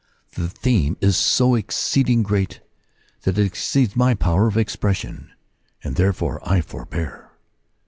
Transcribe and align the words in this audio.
The 0.33 0.49
theme 0.49 0.97
is 0.99 1.15
so 1.15 1.53
exceeding 1.53 2.23
great 2.23 2.59
that 3.21 3.37
it 3.37 3.45
exceeds 3.45 3.95
my 3.95 4.15
power 4.15 4.47
of 4.47 4.57
expression, 4.57 5.29
and 5.83 5.95
therefore 5.95 6.39
I 6.43 6.61
forbear. 6.61 7.29